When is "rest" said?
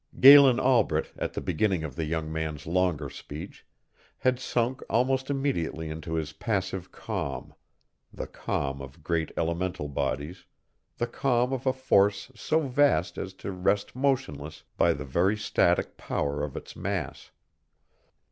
13.51-13.95